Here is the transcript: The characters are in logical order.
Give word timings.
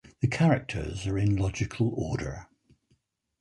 The 0.21 0.27
characters 0.27 1.05
are 1.05 1.15
in 1.15 1.35
logical 1.35 1.91
order. 1.93 2.47